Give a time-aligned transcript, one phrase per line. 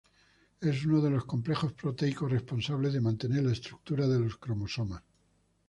[0.61, 5.03] Es uno de los complejos proteicos responsables de mantener la estructura de los cromosomas.